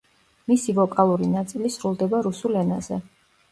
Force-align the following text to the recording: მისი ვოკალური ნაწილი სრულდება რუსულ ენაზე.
მისი 0.51 0.73
ვოკალური 0.79 1.29
ნაწილი 1.35 1.73
სრულდება 1.77 2.25
რუსულ 2.31 2.61
ენაზე. 2.65 3.01